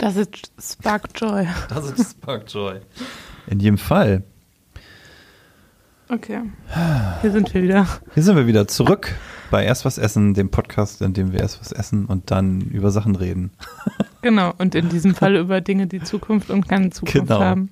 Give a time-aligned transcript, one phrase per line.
[0.00, 1.46] Das ist Spark Joy.
[1.68, 2.80] Das ist Spark Joy.
[3.46, 4.22] In jedem Fall.
[6.08, 6.40] Okay.
[7.20, 7.86] Hier sind wir wieder.
[8.14, 9.14] Hier sind wir wieder zurück
[9.50, 12.90] bei Erst was essen, dem Podcast, in dem wir erst was essen und dann über
[12.90, 13.50] Sachen reden.
[14.22, 17.40] Genau, und in diesem Fall über Dinge, die Zukunft und keine Zukunft Genau.
[17.40, 17.70] haben.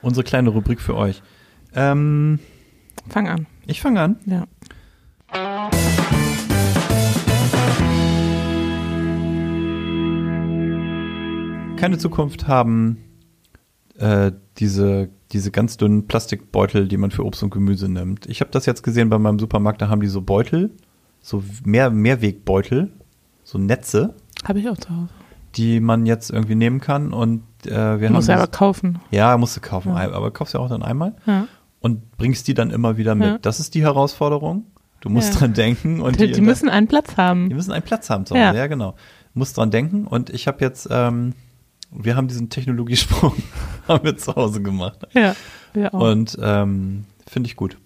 [0.00, 1.20] Unsere kleine Rubrik für euch.
[1.74, 2.38] Ähm,
[3.08, 3.46] Fang an.
[3.66, 4.16] ich fange an.
[4.26, 4.44] Ja.
[11.82, 12.98] Keine Zukunft haben
[13.98, 18.26] äh, diese, diese ganz dünnen Plastikbeutel, die man für Obst und Gemüse nimmt.
[18.26, 20.70] Ich habe das jetzt gesehen bei meinem Supermarkt, da haben die so Beutel,
[21.20, 22.92] so mehr, Mehrwegbeutel,
[23.42, 25.08] so Netze, Habe ich auch zu Hause.
[25.56, 27.12] die man jetzt irgendwie nehmen kann.
[27.12, 28.12] Und äh, wir Du haben.
[28.12, 29.00] musst ja aber kaufen.
[29.10, 30.12] ja, musst du kaufen, Ja.
[30.12, 31.46] aber kaufst ja auch dann einmal Ja.
[31.80, 33.26] und bringst die dann immer wieder mit.
[33.26, 33.38] Ja.
[33.38, 34.66] Das ist die Herausforderung.
[35.00, 37.48] Du musst dran denken und Die, die, die müssen einen Platz haben.
[37.48, 38.94] die müssen einen Platz haben zu Hause, ja, genau.
[39.34, 41.32] Musst dran denken und ich habe jetzt, ähm,
[41.94, 43.34] wir haben diesen Technologiesprung
[43.88, 45.34] haben wir zu Hause gemacht Ja,
[45.74, 46.00] wir auch.
[46.12, 47.76] und ähm, finde ich gut.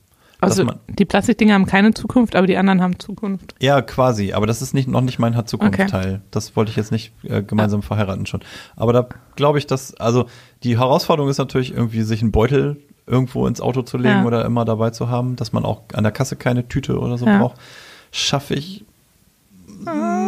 [0.41, 3.55] also die Plastikdinger haben keine Zukunft, aber die anderen haben Zukunft.
[3.61, 5.89] Ja, quasi, aber das ist nicht noch nicht mein hat Zukunft Okay.
[5.91, 6.21] Teil.
[6.31, 8.41] Das wollte ich jetzt nicht äh, gemeinsam verheiraten schon.
[8.77, 10.27] Aber da glaube ich, dass also
[10.63, 14.25] die Herausforderung ist natürlich irgendwie sich einen Beutel irgendwo ins Auto zu legen Ja.
[14.25, 17.25] oder immer dabei zu haben, dass man auch an der Kasse keine Tüte oder so
[17.27, 17.39] Ja.
[17.39, 17.57] braucht.
[18.13, 18.85] Schaffe ich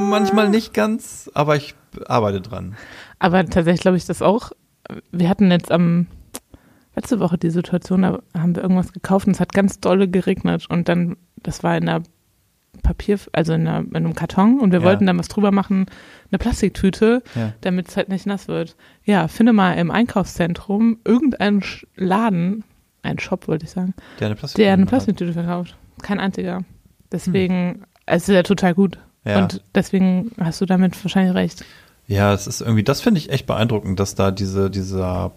[0.09, 1.75] manchmal nicht ganz, aber ich
[2.07, 2.77] arbeite dran.
[3.19, 4.53] Aber tatsächlich glaube ich das auch.
[5.13, 6.07] Wir hatten jetzt am
[6.97, 10.67] letzte Woche die Situation, da haben wir irgendwas gekauft und es hat ganz dolle geregnet
[10.69, 12.03] und dann, das war in einer
[12.83, 14.85] Papier, also in, einer, in einem Karton und wir Ja.
[14.85, 15.87] wollten dann was drüber machen,
[16.31, 17.53] eine Plastiktüte, Ja.
[17.63, 18.77] damit es halt nicht nass wird.
[19.05, 21.63] Ja, finde mal im Einkaufszentrum irgendeinen
[21.97, 22.65] Laden,
[23.03, 24.65] einen Shop wollte ich sagen, Der eine Plastiktüte.
[24.65, 24.87] der eine.
[24.87, 25.77] Plastiktüte verkauft.
[26.03, 26.63] Kein einziger.
[27.11, 28.99] Deswegen, es ist ja total gut.
[29.29, 29.43] Ja.
[29.43, 31.65] Und deswegen hast du damit wahrscheinlich recht.
[32.07, 35.31] Ja, es ist irgendwie, das finde ich echt beeindruckend, dass da diese, dieser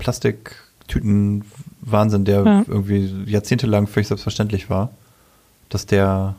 [0.91, 2.63] Plastiktüten-Wahnsinn, der Ja.
[2.67, 4.91] irgendwie jahrzehntelang völlig selbstverständlich war,
[5.69, 6.35] dass der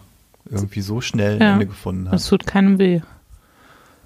[0.51, 1.53] irgendwie so schnell ein Ja.
[1.55, 2.31] Ende gefunden Es hat.
[2.31, 3.01] tut keinem weh.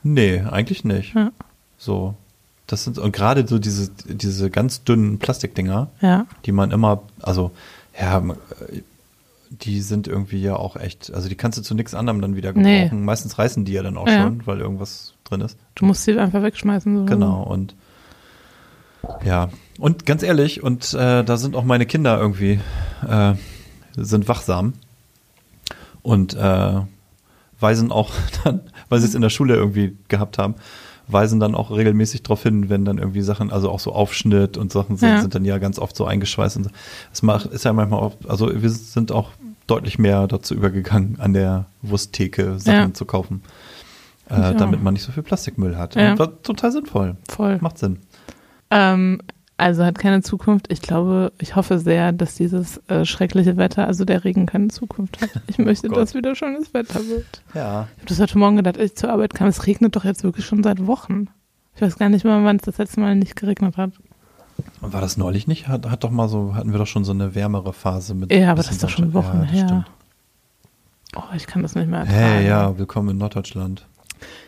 [0.03, 1.15] Nee, eigentlich nicht.
[1.15, 1.31] Ja.
[1.79, 2.15] So.
[2.67, 6.27] Das sind, und gerade so diese, diese ganz dünnen Plastikdinger, Ja.
[6.45, 7.53] die man immer, also,
[7.99, 8.21] ja,
[9.51, 12.53] die sind irgendwie ja auch echt, also die kannst du zu nichts anderem dann wieder
[12.53, 12.83] Nee.
[12.84, 13.05] gebrauchen.
[13.05, 14.23] Meistens reißen die ja dann auch Ja.
[14.25, 15.59] schon, weil irgendwas drin ist.
[15.75, 16.97] Du musst sie einfach wegschmeißen.
[16.99, 17.05] So.
[17.05, 17.75] Genau, und
[19.25, 22.59] ja, und ganz ehrlich, und äh, da sind auch meine Kinder irgendwie,
[23.09, 23.35] äh,
[23.97, 24.73] sind wachsam
[26.03, 26.81] und äh,
[27.61, 28.12] weisen auch
[28.45, 30.55] dann, weil sie es in der Schule irgendwie gehabt haben,
[31.09, 34.72] weisen dann auch regelmäßig darauf hin, wenn dann irgendwie Sachen, also auch so Aufschnitt und
[34.72, 35.21] Sachen sind, Ja.
[35.21, 36.56] sind dann ja ganz oft so eingeschweißt.
[36.56, 36.71] Und so.
[37.12, 39.31] Es macht, ist ja manchmal auch, also wir sind auch
[39.67, 42.94] deutlich mehr dazu übergegangen, an der Wursttheke Sachen Ja.
[42.94, 43.43] zu kaufen,
[44.28, 45.94] äh, damit man nicht so viel Plastikmüll hat.
[45.94, 46.19] Ja.
[46.19, 47.17] War total sinnvoll.
[47.28, 47.59] Voll.
[47.61, 47.99] Macht Sinn.
[48.71, 49.21] Ähm,
[49.59, 50.71] also hat keine Zukunft.
[50.71, 55.21] Ich glaube, ich hoffe sehr, dass dieses äh, schreckliche Wetter, also der Regen, keine Zukunft
[55.21, 55.31] hat.
[55.47, 57.43] Ich möchte, Oh dass wieder schönes Wetter wird.
[57.55, 57.89] Ja.
[57.97, 59.49] Ich habe das heute Morgen gedacht, als ich zur Arbeit kam.
[59.49, 61.28] Es regnet doch jetzt wirklich schon seit Wochen.
[61.75, 63.93] Ich weiß gar nicht mehr, wann es das letzte Mal nicht geregnet hat.
[64.81, 65.69] Und war das neulich nicht?
[65.69, 68.33] Hat, hat doch mal so, hatten wir doch schon so eine wärmere Phase mit.
[68.33, 69.12] Ja, aber das ist doch schon.
[69.12, 69.87] Wochen ja, her.
[71.15, 72.19] Oh, ich kann das nicht mehr ertragen.
[72.19, 73.87] Hey, ja, willkommen in Norddeutschland.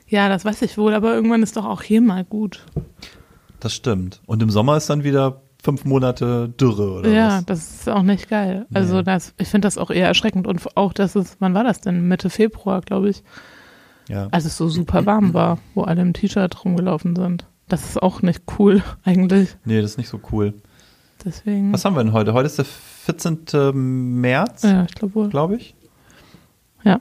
[0.06, 2.64] Ja, das weiß ich wohl, aber irgendwann ist doch auch hier mal gut.
[3.60, 4.20] Das stimmt.
[4.26, 7.46] Und im Sommer ist dann wieder fünf Monate Dürre oder ja, was?
[7.46, 8.66] das ist auch nicht geil.
[8.72, 9.02] Also Nee.
[9.04, 12.06] das, ich finde das auch eher erschreckend und auch, dass es, wann war das denn?
[12.06, 13.24] Mitte Februar, glaube ich,
[14.08, 14.28] Ja.
[14.30, 17.46] als es so super warm war, wo alle im T-Shirt rumgelaufen sind.
[17.68, 19.56] Das ist auch nicht cool eigentlich.
[19.64, 20.54] Nee, das ist nicht so cool.
[21.24, 21.72] Deswegen.
[21.72, 22.32] Was haben wir denn heute?
[22.32, 24.20] Heute ist der 14.
[24.20, 25.28] März, ja, ich glaube wohl.
[25.28, 25.74] glaube ich.
[26.84, 27.00] Ja.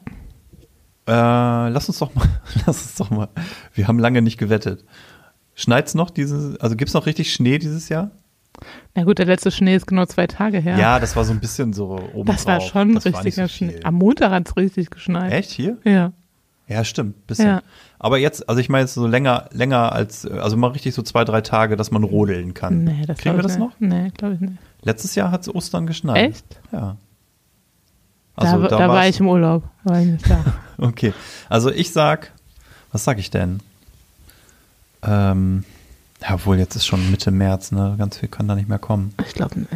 [1.08, 2.28] Äh, lass uns doch mal,
[2.66, 3.30] lass uns doch mal.
[3.74, 4.84] Wir haben lange nicht gewettet.
[5.60, 8.12] Schneit's noch dieses, also gibt's noch richtig Schnee dieses Jahr?
[8.94, 10.78] Na gut, der letzte Schnee ist genau zwei Tage her.
[10.78, 13.54] Ja, das war so ein bisschen so oben das war schon Das war richtiger so
[13.54, 13.80] Schnee.
[13.84, 15.34] Am Montag hat es richtig geschneit.
[15.34, 15.78] Echt hier?
[15.84, 16.14] Ja.
[16.68, 17.48] Ja, stimmt, bisschen.
[17.48, 17.62] Ja.
[17.98, 21.24] Aber jetzt, also ich meine jetzt so länger, länger als, also mal richtig so zwei,
[21.26, 22.84] drei Tage, dass man rodeln kann.
[22.84, 23.72] Nee, das Kriegen wir das noch?
[23.80, 24.54] Nee, glaube ich nicht.
[24.84, 26.30] Letztes Jahr hat es Ostern geschneit.
[26.30, 26.46] Echt?
[26.72, 26.98] Ja.
[28.36, 29.64] Also da, da, war war's- ich im Urlaub.
[29.86, 30.44] Da war ich nicht da.
[30.80, 31.12] Okay.
[31.50, 32.32] Also ich sag,
[32.92, 33.62] was sag ich denn?
[35.04, 35.64] Ähm,
[36.22, 37.96] ja, obwohl jetzt ist schon Mitte März, ne?
[37.98, 39.14] Ganz viel kann da nicht mehr kommen.
[39.26, 39.72] Ich glaube nicht.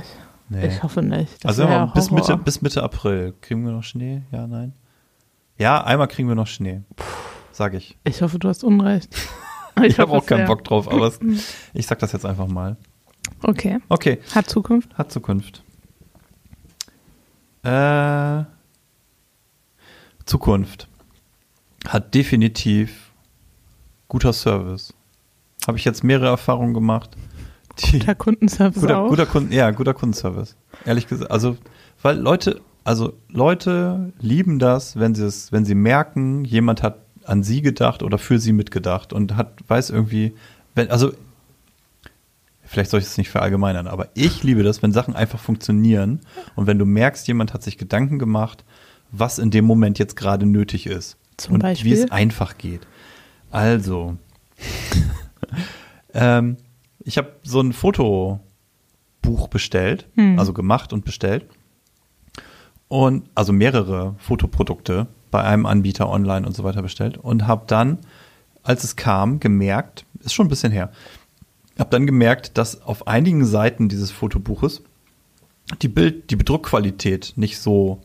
[0.50, 0.68] Nee.
[0.68, 1.36] Ich hoffe nicht.
[1.44, 2.20] Das also immer bis Horror.
[2.30, 3.34] Mitte, bis Mitte April.
[3.42, 4.24] Kriegen wir noch Schnee?
[4.32, 4.74] Ja, nein?
[5.58, 6.82] Ja, einmal kriegen wir noch Schnee.
[7.54, 7.98] Sag ich.
[8.04, 9.16] Ich hoffe, du hast Unrecht.
[9.84, 10.48] Ich, habe hoffe auch keinen.
[10.48, 11.18] Bock drauf, aber es,
[11.74, 12.76] ich sag das jetzt einfach mal.
[13.42, 13.80] Okay.
[13.88, 14.94] Okay, Hat Zukunft?
[14.98, 15.64] hat Zukunft.
[17.64, 18.44] Äh,
[20.26, 20.90] Zukunft
[21.88, 23.12] hat definitiv
[24.10, 24.94] guter Service.
[25.68, 27.12] Habe ich jetzt mehrere Erfahrungen gemacht.
[27.80, 29.10] Die, Guter Kundenservice guter, auch.
[29.10, 30.56] guter Kunden, ja, guter Kundenservice.
[30.86, 31.58] Ehrlich gesagt, also
[32.02, 37.44] weil Leute, also Leute lieben das, wenn sie es, wenn sie merken, jemand hat an
[37.44, 40.34] sie gedacht oder für sie mitgedacht und hat weiß irgendwie,
[40.76, 41.14] wenn also
[42.64, 46.22] vielleicht soll ich es nicht verallgemeinern, aber ich liebe das, wenn Sachen einfach funktionieren
[46.56, 48.64] und wenn du merkst, jemand hat sich Gedanken gemacht,
[49.12, 51.92] was in dem Moment jetzt gerade nötig ist Zum und Beispiel?
[51.92, 52.82] wie es einfach geht.
[53.52, 54.18] Also,
[56.14, 56.58] ähm,
[57.04, 60.38] ich habe so ein Fotobuch bestellt, Hm.
[60.40, 61.46] also gemacht und bestellt.
[62.88, 68.00] Und also mehrere Fotoprodukte bei einem Anbieter online und so weiter bestellt und habe dann,
[68.64, 70.92] als es kam, gemerkt, ist schon ein bisschen her,
[71.80, 74.82] habe dann gemerkt, dass auf einigen Seiten dieses Fotobuches
[75.82, 78.02] die Bild, die Bedruckqualität nicht so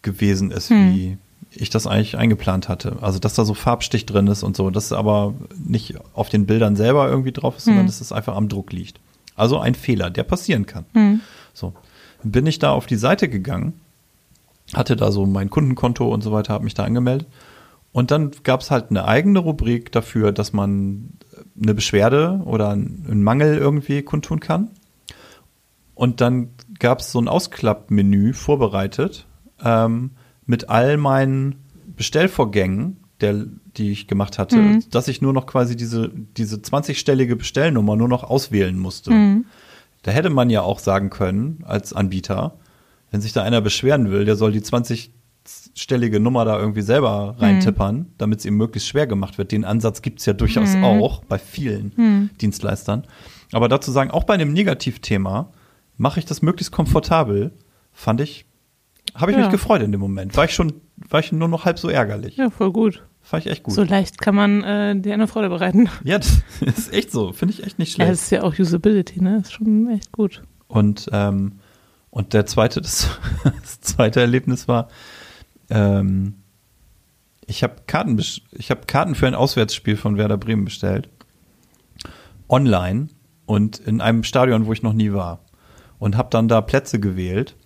[0.00, 0.94] gewesen ist, Hm.
[0.94, 1.18] wie
[1.60, 2.98] ich das eigentlich eingeplant hatte.
[3.00, 6.76] Also dass da so Farbstich drin ist und so, das aber nicht auf den Bildern
[6.76, 7.86] selber irgendwie drauf ist, sondern Hm.
[7.86, 9.00] dass es einfach am Druck liegt.
[9.34, 10.86] Also ein Fehler, der passieren kann.
[10.92, 11.20] Hm.
[11.52, 11.74] So,
[12.22, 13.74] bin ich da auf die Seite gegangen,
[14.74, 17.28] hatte da so mein Kundenkonto und so weiter, habe mich da angemeldet.
[17.92, 21.10] Und dann gab es halt eine eigene Rubrik dafür, dass man
[21.60, 24.70] eine Beschwerde oder einen Mangel irgendwie kundtun kann.
[25.94, 29.26] Und dann gab es so ein Ausklappmenü vorbereitet
[29.64, 30.10] ähm,
[30.46, 31.56] mit all meinen
[31.96, 33.46] Bestellvorgängen, der,
[33.76, 34.84] die ich gemacht hatte, Mhm.
[34.90, 39.10] dass ich nur noch quasi diese, diese 20-stellige Bestellnummer nur noch auswählen musste.
[39.10, 39.44] Mhm.
[40.02, 42.56] Da hätte man ja auch sagen können, als Anbieter,
[43.10, 48.06] wenn sich da einer beschweren will, der soll die 20-stellige Nummer da irgendwie selber reintippern,
[48.18, 49.52] damit es ihm möglichst schwer gemacht wird.
[49.52, 50.84] Den Ansatz gibt es ja durchaus Mhm.
[50.84, 52.30] auch bei vielen Mhm.
[52.40, 53.04] Dienstleistern.
[53.52, 55.50] Aber dazu sagen, auch bei einem Negativthema
[55.96, 57.52] mache ich das möglichst komfortabel,
[57.92, 58.44] fand ich,
[59.16, 59.44] habe ich Ja.
[59.44, 60.36] mich gefreut in dem Moment.
[60.36, 60.74] War ich schon,
[61.08, 62.36] war ich nur noch halb so ärgerlich.
[62.36, 63.02] Ja, voll gut.
[63.22, 63.74] Fand ich echt gut.
[63.74, 65.88] So leicht kann man äh, dir eine Freude bereiten.
[66.04, 67.32] ja, das ist echt so.
[67.32, 68.12] Finde ich echt nicht Ja, schlecht.
[68.12, 69.38] es ist ja auch Usability, ne?
[69.38, 70.42] Ist schon echt gut.
[70.68, 71.58] Und, ähm,
[72.10, 73.08] und der zweite, das,
[73.62, 74.88] das zweite Erlebnis war,
[75.70, 76.34] ähm,
[77.48, 81.08] ich habe Karten, ich habe Karten für ein Auswärtsspiel von Werder Bremen bestellt.
[82.48, 83.08] Online
[83.44, 85.40] und in einem Stadion, wo ich noch nie war.
[85.98, 87.56] Und habe dann da Plätze gewählt,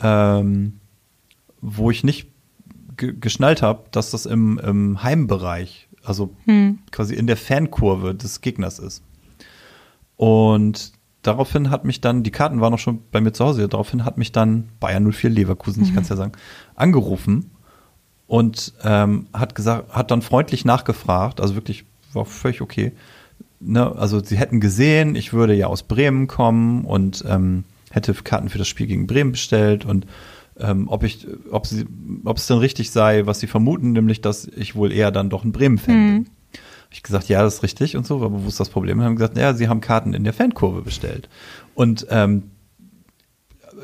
[0.00, 0.80] ähm,
[1.64, 2.28] wo ich nicht
[2.96, 6.78] ge geschnallt habe, dass das im, im Heimbereich, also Hm.
[6.92, 9.02] quasi in der Fankurve des Gegners ist.
[10.16, 14.04] Und daraufhin hat mich dann, die Karten waren noch schon bei mir zu Hause, daraufhin
[14.04, 16.32] hat mich dann Bayern 04 Leverkusen, ich kann es ja sagen,
[16.76, 17.50] angerufen
[18.26, 22.92] und ähm, hat gesagt, hat dann freundlich nachgefragt, also wirklich war völlig okay.
[23.60, 28.50] Ne, also sie hätten gesehen, ich würde ja aus Bremen kommen und ähm, hätte Karten
[28.50, 30.06] für das Spiel gegen Bremen bestellt und
[30.58, 31.84] ähm, ob ich, ob sie,
[32.24, 35.44] ob es denn richtig sei, was sie vermuten, nämlich, dass ich wohl eher dann doch
[35.44, 36.24] ein Bremen-Fan Mhm.
[36.24, 36.30] bin.
[36.84, 38.98] Hab Ich gesagt, ja, das ist richtig und so, aber wo ist das Problem?
[38.98, 41.28] Und haben gesagt, ja, sie haben Karten in der Fankurve bestellt.
[41.74, 42.50] Und ähm,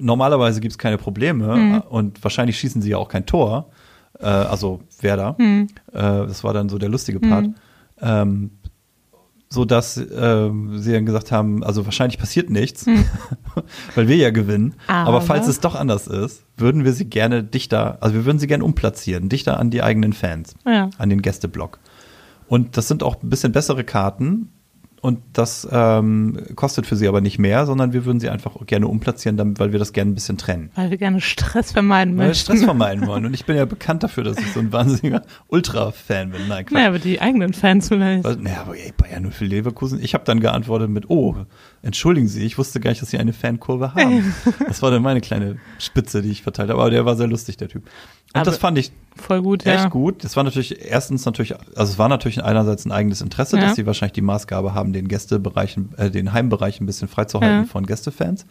[0.00, 1.82] normalerweise gibt es keine Probleme Mhm.
[1.88, 3.70] und wahrscheinlich schießen sie ja auch kein Tor.
[4.18, 5.36] Äh, also Werder.
[5.38, 5.68] Hm.
[5.92, 7.46] Äh, das war dann so der lustige Part.
[7.46, 7.54] Mhm.
[8.02, 8.50] Ähm,
[9.52, 12.86] so dass ähm, sie dann gesagt haben, also wahrscheinlich passiert nichts,
[13.96, 14.74] weil wir ja gewinnen.
[14.86, 15.08] Aber.
[15.08, 18.46] Aber- falls es doch anders ist, würden wir sie gerne dichter, also wir würden sie
[18.46, 20.88] gerne umplatzieren, dichter an die eigenen Fans, Ja.
[20.98, 21.80] an den Gästeblock.
[22.46, 24.50] Und das sind auch ein bisschen bessere Karten.
[25.02, 28.86] Und das ähm, kostet für sie aber nicht mehr, sondern wir würden sie einfach gerne
[28.86, 30.70] umplatzieren, damit, weil wir das gerne ein bisschen trennen.
[30.74, 32.52] Weil wir gerne Stress vermeiden Weil wir möchten.
[32.52, 33.24] Stress vermeiden wollen.
[33.24, 36.48] Und ich bin ja bekannt dafür, dass ich so ein wahnsinniger Ultra-Fan bin.
[36.48, 36.72] Nein, Quatsch.
[36.74, 38.24] Naja, aber die eigenen Fans vielleicht.
[38.24, 40.02] Was- Naja, aber ey, Bayern nur für Leverkusen.
[40.02, 41.34] Ich habe dann geantwortet mit, oh,
[41.82, 44.34] entschuldigen Sie, ich wusste gar nicht, dass Sie eine Fankurve haben.
[44.66, 46.80] das war dann meine kleine Spitze, die ich verteilt habe.
[46.80, 47.84] Aber der war sehr lustig, der Typ.
[48.32, 49.88] Und Aber das fand ich Voll gut, echt ja.
[49.88, 50.24] gut.
[50.24, 53.62] Das war natürlich erstens natürlich, also es war natürlich einerseits ein eigenes Interesse, Ja.
[53.64, 57.64] dass sie wahrscheinlich die Maßgabe haben, den Gästebereich, äh, den Heimbereich ein bisschen freizuhalten Ja.
[57.64, 58.46] von Gästefans.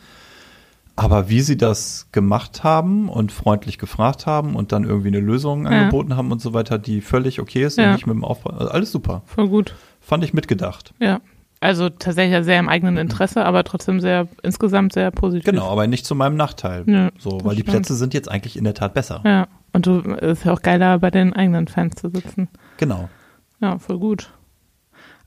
[0.95, 5.63] Aber wie sie das gemacht haben und freundlich gefragt haben und dann irgendwie eine Lösung
[5.63, 5.69] Ja.
[5.71, 7.86] angeboten haben und so weiter, die völlig okay ist Ja.
[7.86, 9.21] und nicht mit dem Aufbau, also alles super.
[9.25, 9.74] Voll gut.
[10.01, 10.93] Fand ich mitgedacht.
[11.00, 11.21] Ja.
[11.62, 15.45] Also tatsächlich ja sehr im eigenen Interesse, aber trotzdem sehr, insgesamt sehr positiv.
[15.45, 16.83] Genau, aber nicht zu meinem Nachteil.
[16.86, 17.75] Nö, so, weil die stimmt.
[17.77, 19.21] Plätze sind jetzt eigentlich in der Tat besser.
[19.25, 19.48] Ja.
[19.74, 22.48] Und du, ist ja auch geiler, bei den eigenen Fans zu sitzen.
[22.78, 23.10] Genau.
[23.62, 24.32] Ja, voll gut.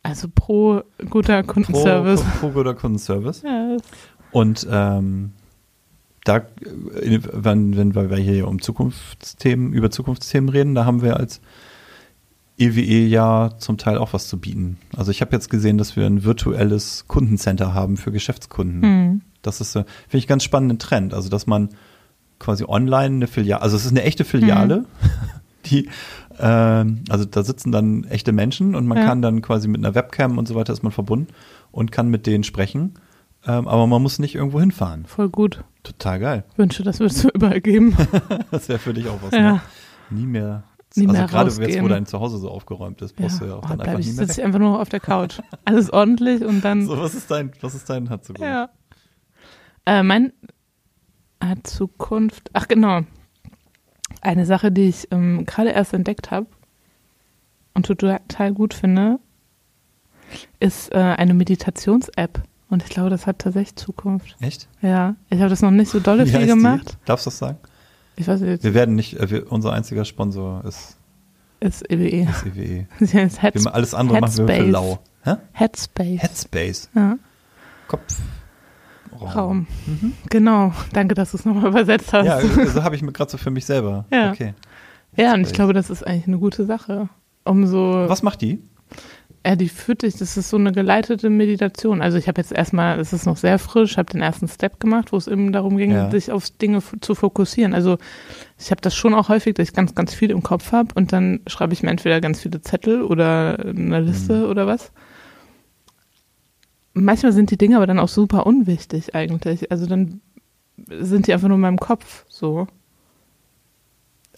[0.02, 2.22] Also pro guter Pro, Kundenservice.
[2.22, 3.42] pro, pro guter Kundenservice.
[3.42, 3.82] Das-
[4.32, 5.32] Und ähm,
[6.24, 11.40] da, äh, wenn, wenn wir hier um Zukunftsthemen, über Zukunftsthemen reden, da haben wir als
[12.58, 14.78] EWE ja zum Teil auch was zu bieten.
[14.96, 18.82] Also ich habe jetzt gesehen, dass wir ein virtuelles Kundencenter haben für Geschäftskunden.
[18.82, 19.20] hm.
[19.42, 21.12] Das ist, äh, finde ich, ganz spannenden Trend.
[21.14, 21.70] Also, dass man
[22.42, 24.84] quasi online eine Filiale, also es ist eine echte Filiale,
[25.66, 25.88] die
[26.38, 29.04] Ähm, also da sitzen dann echte Menschen und man Ja.
[29.04, 31.28] kann dann quasi mit einer Webcam und so weiter ist man verbunden
[31.70, 32.94] und kann mit denen sprechen.
[33.46, 35.04] Ähm, aber man muss nicht irgendwo hinfahren.
[35.04, 35.62] Voll gut.
[35.82, 36.44] Total geil.
[36.56, 37.94] Wünsche, das würdest du überall geben.
[38.50, 39.32] Das wäre für dich auch was.
[39.32, 39.52] Ja.
[39.52, 39.60] Ne?
[40.08, 40.62] Nie mehr.
[40.96, 41.88] Nie also mehr gerade jetzt, wo rausgehen.
[41.88, 44.26] dein Zuhause so aufgeräumt ist, brauchst du ja auch Oh, dann einfach ich, nie mehr
[44.26, 45.38] sitze ich einfach nur auf der Couch.
[45.66, 46.86] Alles ordentlich und dann.
[46.86, 48.42] So, was ist dein, was ist dein hat Zukunft?
[48.50, 48.70] Ja.
[49.84, 50.32] Äh, mein
[51.64, 52.50] Zukunft.
[52.52, 53.00] Ach genau.
[54.20, 56.46] Eine Sache, die ich ähm, gerade erst entdeckt habe
[57.74, 59.18] und total gut finde,
[60.60, 62.42] ist äh, eine Meditations-App.
[62.68, 64.36] Und ich glaube, das hat tatsächlich Zukunft.
[64.40, 64.68] Echt?
[64.80, 66.92] Ja, ich habe das noch nicht so dolle viel gemacht.
[67.02, 67.04] Die?
[67.06, 67.58] Darfst du das sagen?
[68.16, 70.96] Ich weiß nicht, Wir werden nicht, äh, wir, unser einziger Sponsor ist,
[71.60, 72.28] ist EWE.
[73.00, 73.60] ist EWE.
[73.64, 74.70] Ma- alles andere machen wir für Headspace.
[74.72, 74.98] lau.
[75.24, 75.34] Hä?
[75.52, 76.22] Headspace.
[76.22, 76.90] Headspace.
[76.94, 77.16] ja.
[77.88, 78.18] Kopf.
[79.20, 79.66] Raum.
[80.30, 80.72] Genau.
[80.92, 82.26] Danke, dass du es nochmal übersetzt hast.
[82.26, 84.04] Ja, so habe ich mir gerade so für mich selber.
[84.12, 84.30] Ja.
[84.32, 84.54] Okay.
[85.16, 87.08] Ja, und ich glaube, das ist eigentlich eine gute Sache.
[87.44, 88.60] Um so, Was macht die?
[89.44, 92.00] ja, die führt dich, das ist so eine geleitete Meditation.
[92.00, 95.10] Also ich habe jetzt erstmal, es ist noch sehr frisch, habe den ersten Step gemacht,
[95.12, 96.08] wo es eben darum ging, Ja.
[96.12, 97.74] sich auf Dinge zu fokussieren.
[97.74, 97.98] Also
[98.58, 101.12] ich habe das schon auch häufig, dass ich ganz, ganz viel im Kopf habe und
[101.12, 104.50] dann schreibe ich mir entweder ganz viele Zettel oder eine Liste Mhm.
[104.50, 104.92] oder was.
[106.94, 109.70] Manchmal sind die Dinge aber dann auch super unwichtig eigentlich.
[109.70, 110.20] Also dann
[110.90, 112.66] sind die einfach nur in meinem Kopf so.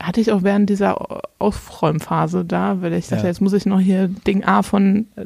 [0.03, 0.97] Hatte ich auch während dieser
[1.39, 3.29] Aufräumphase da, weil ich dachte, Ja.
[3.29, 5.25] jetzt muss ich noch hier Ding A von äh,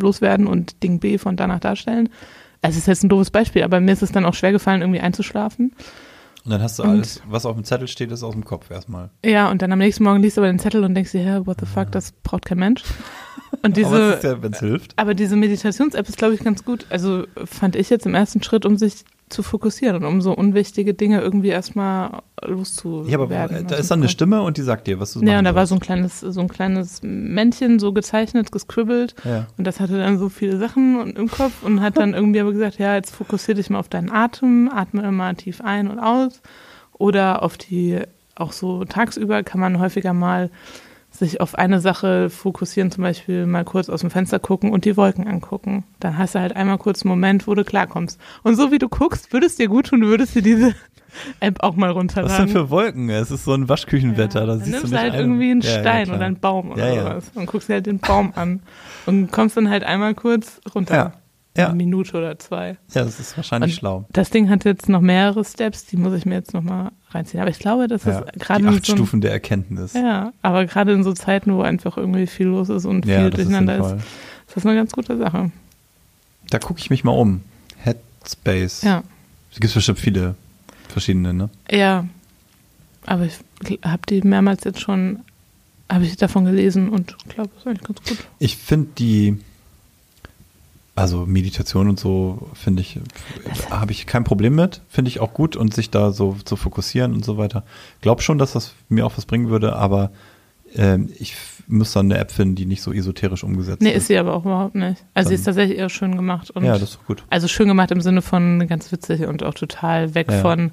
[0.00, 2.08] loswerden und Ding B von danach darstellen.
[2.62, 4.80] Also es ist jetzt ein doofes Beispiel, aber mir ist es dann auch schwer gefallen,
[4.80, 5.72] irgendwie einzuschlafen.
[6.44, 8.70] Und dann hast du Und- alles, was auf dem Zettel steht, ist aus dem Kopf
[8.70, 9.10] erstmal.
[9.24, 11.40] Ja, und dann am nächsten Morgen liest du aber den Zettel und denkst dir, hä,
[11.46, 12.82] what the fuck, das braucht kein Mensch.
[13.62, 16.84] Und Aber diese, ist ja, aber diese Meditations-App ist, glaube ich, ganz gut.
[16.90, 20.94] Also fand ich jetzt im ersten Schritt, um sich zu fokussieren und um so unwichtige
[20.94, 23.10] Dinge irgendwie erstmal loszuwerden.
[23.10, 24.08] Ja, aber äh, da ist dann eine.
[24.08, 26.20] Stimme und die sagt dir, was du Ja, machen und da war so ein kleines,
[26.20, 29.14] so ein kleines Männchen, so gezeichnet, gescribbelt.
[29.24, 29.46] Ja.
[29.56, 32.78] Und das hatte dann so viele Sachen im Kopf und hat dann irgendwie aber gesagt,
[32.78, 36.42] ja, jetzt fokussier dich mal auf deinen Atem, atme immer tief ein und aus.
[36.92, 38.00] Oder auf die,
[38.36, 40.50] auch so tagsüber kann man häufiger mal
[41.16, 44.96] sich auf eine Sache fokussieren, zum Beispiel mal kurz aus dem Fenster gucken und die
[44.96, 45.84] Wolken angucken.
[46.00, 48.20] Dann hast du halt einmal kurz einen Moment, wo du klarkommst.
[48.42, 50.74] Und so wie du guckst, würde es dir gut tun, du würdest dir diese
[51.40, 52.30] App auch mal runterladen.
[52.30, 53.08] Was denn für Wolken?
[53.10, 55.60] Es ist so ein Waschküchenwetter, da dann siehst du nimmst nicht halt einen- irgendwie einen
[55.60, 56.16] Ja, ja, Stein klar.
[56.16, 57.02] oder einen Baum oder Ja, ja.
[57.04, 58.60] sowas und guckst dir halt den Baum an
[59.06, 61.12] und kommst dann halt einmal kurz runter.
[61.56, 61.62] Ja.
[61.64, 61.68] Ja.
[61.68, 62.70] Eine Minute oder zwei.
[62.94, 64.04] Ja, das ist wahrscheinlich Und schlau.
[64.10, 67.40] Das Ding hat jetzt noch mehrere Steps, die muss ich mir jetzt nochmal reinziehen.
[67.40, 68.20] Aber ich glaube, das Ja.
[68.20, 69.92] ist gerade Die in acht so Stufen der Erkenntnis.
[69.92, 73.28] Ja, aber gerade in so Zeiten, wo einfach irgendwie viel los ist und Ja, viel
[73.28, 74.06] ist durcheinander ist, sinnvoll.
[74.48, 75.52] ist das eine ganz gute Sache.
[76.50, 77.42] Da gucke ich mich mal um.
[77.84, 78.82] Headspace.
[78.82, 79.02] Ja.
[79.52, 80.34] Es gibt bestimmt viele
[80.88, 81.50] verschiedene, ne?
[81.70, 82.04] Ja.
[83.06, 83.38] Aber ich
[83.84, 85.20] habe die mehrmals jetzt schon,
[85.88, 88.26] habe ich davon gelesen und glaube, das ist eigentlich ganz gut.
[88.40, 89.36] Ich finde die,
[90.96, 93.00] also Meditation und so, finde ich,
[93.70, 94.80] habe ich kein Problem mit.
[94.88, 97.64] Finde ich auch gut und sich da so zu fokussieren und so weiter.
[98.00, 100.10] Glaub schon, dass das mir auch was bringen würde, aber
[100.76, 101.34] ähm, ich
[101.66, 103.96] muss dann eine App finden, die nicht so esoterisch umgesetzt Nee, ist.
[104.02, 105.04] ist sie aber auch überhaupt nicht.
[105.14, 107.24] Also sie Dann- ist tatsächlich eher schön gemacht und ja, das ist gut.
[107.30, 110.40] also schön gemacht im Sinne von ganz witzig und auch total weg Ja.
[110.42, 110.70] von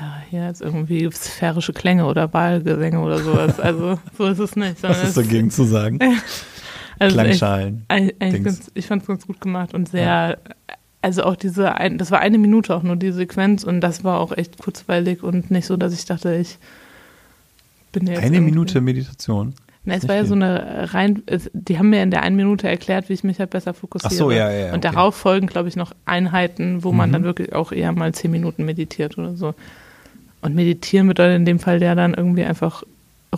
[0.00, 3.60] ja, hier jetzt irgendwie sphärische Klänge oder Wahlgesänge oder sowas.
[3.60, 4.82] Also so ist es nicht.
[4.82, 5.98] Was ist dagegen zu sagen?
[6.98, 7.84] also echt- Klangschalen.
[7.88, 8.44] Eigentlich Dings.
[8.44, 10.38] ganz, ich fand es ganz gut gemacht und sehr,
[11.02, 14.20] also auch diese, ein, das war eine Minute auch nur die Sequenz und das war
[14.20, 16.58] auch echt kurzweilig und nicht so, dass ich dachte, ich
[17.92, 19.54] bin jetzt Eine Minute Meditation.
[19.86, 21.22] Na, es war ja so eine rein,
[21.52, 24.12] die haben mir in der einen Minute erklärt, wie ich mich halt besser fokussiere.
[24.14, 24.94] Ach so, ja, ja, ja, Und okay.
[24.94, 27.12] darauf folgen, glaube ich, noch Einheiten, wo man Mhm.
[27.12, 29.54] dann wirklich auch eher mal zehn Minuten meditiert oder so.
[30.40, 32.82] Und meditieren bedeutet in dem Fall ja dann irgendwie einfach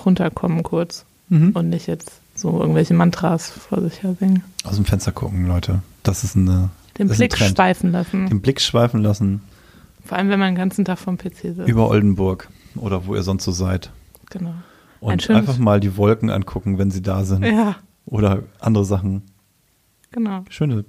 [0.04, 1.50] runterkommen kurz Mhm.
[1.50, 4.44] und nicht jetzt so irgendwelche Mantras vor sich her singen.
[4.64, 5.82] Aus dem Fenster gucken, Leute.
[6.02, 7.56] Das ist eine, Den ist ein Blick Trend.
[7.56, 8.28] schweifen lassen.
[8.28, 9.42] Den Blick schweifen lassen
[10.04, 11.68] Vor allem, wenn man den ganzen Tag vom PC sitzt.
[11.68, 13.90] über Oldenburg oder wo ihr sonst so seid.
[14.30, 14.54] genau.
[15.02, 17.44] Ein Und schönes- einfach mal die Wolken angucken, wenn sie da sind.
[17.44, 17.76] Ja,
[18.06, 19.22] Oder andere Sachen.
[20.10, 20.44] genau.
[20.48, 20.84] Schöne.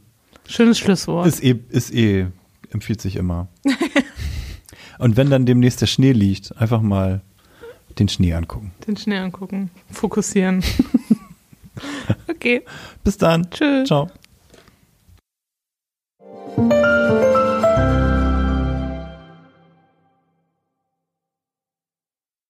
[0.48, 1.28] Schönes Schlusswort.
[1.28, 2.28] Ist eh, ist eh,
[2.72, 3.48] empfiehlt sich immer.
[5.00, 7.22] Und wenn dann demnächst der Schnee liegt, einfach mal
[8.00, 8.72] den Schnee angucken.
[8.88, 9.70] Den Schnee angucken.
[9.92, 10.64] Fokussieren.
[12.30, 12.64] Okay.
[13.04, 13.50] Bis dann.
[13.50, 13.88] Tschüss.
[13.88, 14.10] Ciao.